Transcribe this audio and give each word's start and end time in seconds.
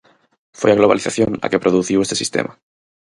Foi 0.59 0.69
a 0.71 0.79
globalización 0.79 1.31
a 1.45 1.47
que 1.51 1.61
produciu 1.65 1.99
este 2.01 2.19
sistema. 2.21 2.51